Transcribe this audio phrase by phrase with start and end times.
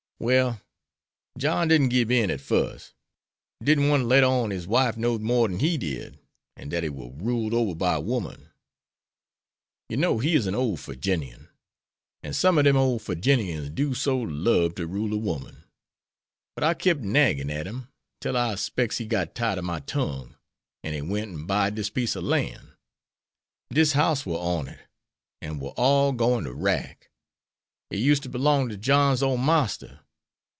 [0.23, 0.61] Well,
[1.35, 2.93] John didn't gib in at fust;
[3.63, 6.19] didn't want to let on his wife knowed more dan he did,
[6.55, 8.49] an' dat he war ruled ober by a woman.
[9.89, 11.47] Yer know he is an' ole Firginian,
[12.21, 15.63] an' some ob dem ole Firginians do so lub to rule a woman.
[16.53, 17.87] But I kep' naggin at him,
[18.19, 20.35] till I specs he got tired of my tongue,
[20.83, 22.73] an' he went and buyed dis piece ob lan'.
[23.73, 24.81] Dis house war on it,
[25.41, 27.09] an' war all gwine to wrack.
[27.89, 29.97] It used to belong to John's ole marster.